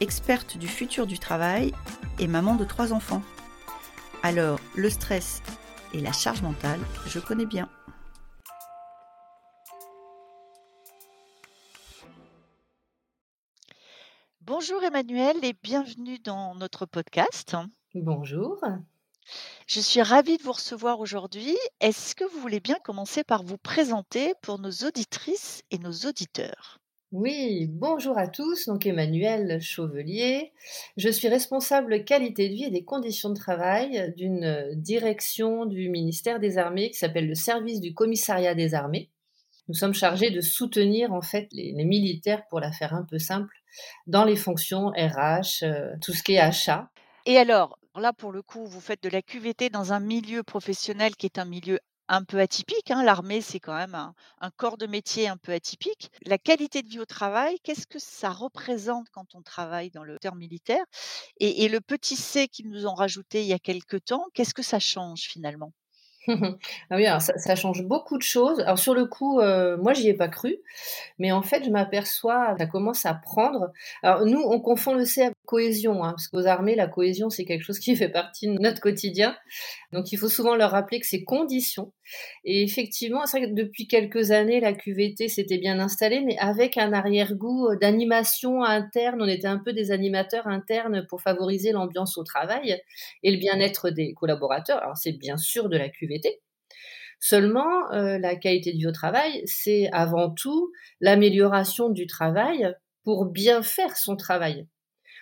[0.00, 1.72] experte du futur du travail
[2.18, 3.22] et maman de trois enfants.
[4.22, 5.42] Alors, le stress
[5.92, 7.68] et la charge mentale, je connais bien.
[14.40, 17.56] Bonjour Emmanuel et bienvenue dans notre podcast.
[17.94, 18.58] Bonjour.
[19.66, 21.56] Je suis ravie de vous recevoir aujourd'hui.
[21.80, 26.78] Est-ce que vous voulez bien commencer par vous présenter pour nos auditrices et nos auditeurs?
[27.10, 28.66] Oui, bonjour à tous.
[28.66, 30.52] Donc Emmanuel Chauvelier.
[30.98, 36.38] Je suis responsable qualité de vie et des conditions de travail d'une direction du ministère
[36.38, 39.10] des Armées qui s'appelle le service du commissariat des armées.
[39.68, 43.54] Nous sommes chargés de soutenir en fait les, militaires, pour la faire un peu simple,
[44.06, 46.90] dans les fonctions RH, euh, tout ce qui est achat.
[47.24, 51.16] Et alors, là pour le coup, vous faites de la QVT dans un milieu professionnel
[51.16, 52.90] qui est un milieu un peu atypique.
[52.90, 53.02] hein.
[53.02, 56.10] L'armée, c'est quand même un, corps de métier un peu atypique.
[56.24, 60.14] La qualité de vie au travail, qu'est-ce que ça représente quand on travaille dans le
[60.14, 60.84] secteur militaire?
[61.38, 64.62] Et, le petit C qu'ils nous ont rajouté il y a quelque temps, qu'est-ce que
[64.62, 65.72] ça change finalement?
[66.90, 68.60] Ah oui, alors ça, change beaucoup de choses.
[68.60, 70.58] Alors sur le coup, euh, moi j'y ai pas cru,
[71.18, 73.72] mais en fait je m'aperçois, ça commence à prendre.
[74.02, 77.64] Alors nous, on confond le C cohésion, hein, parce qu'aux armées, la cohésion c'est quelque
[77.64, 79.34] chose qui fait partie de notre quotidien.
[79.92, 81.92] Donc il faut souvent leur rappeler que c'est condition.
[82.44, 86.76] Et effectivement, c'est vrai que depuis quelques années, la QVT s'était bien installée, mais avec
[86.76, 89.22] un arrière-goût d'animation interne.
[89.22, 92.78] On était un peu des animateurs internes pour favoriser l'ambiance au travail
[93.22, 94.82] et le bien-être des collaborateurs.
[94.82, 96.40] Alors c'est bien sûr de la QVT.
[97.20, 102.72] Seulement, euh, la qualité de vie au travail, c'est avant tout l'amélioration du travail
[103.02, 104.66] pour bien faire son travail,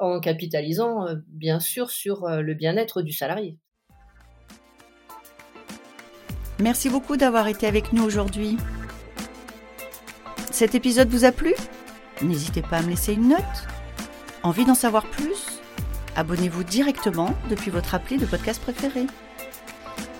[0.00, 3.58] en capitalisant euh, bien sûr sur euh, le bien-être du salarié.
[6.58, 8.56] Merci beaucoup d'avoir été avec nous aujourd'hui.
[10.50, 11.54] Cet épisode vous a plu?
[12.22, 13.66] N'hésitez pas à me laisser une note.
[14.42, 15.60] Envie d'en savoir plus?
[16.16, 19.06] Abonnez-vous directement depuis votre appli de podcast préféré.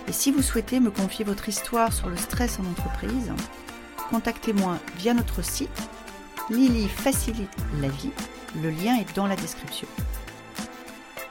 [0.09, 3.33] Et si vous souhaitez me confier votre histoire sur le stress en entreprise,
[4.11, 5.89] contactez-moi via notre site
[6.51, 8.13] Lily facilite la vie.
[8.63, 9.87] Le lien est dans la description.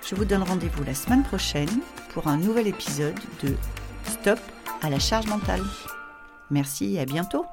[0.08, 1.82] Je vous donne rendez-vous la semaine prochaine
[2.14, 3.56] pour un nouvel épisode de
[4.04, 4.40] Stop
[4.84, 5.64] à la charge mentale.
[6.52, 7.46] Merci et à bientôt